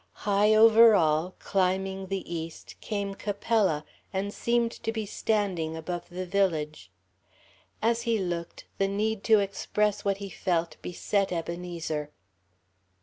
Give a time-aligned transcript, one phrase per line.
[0.25, 6.25] High over all, climbing the east, came Capella, and seemed to be standing above the
[6.25, 6.89] village.
[7.83, 12.09] As he looked, the need to express what he felt beset Ebenezer.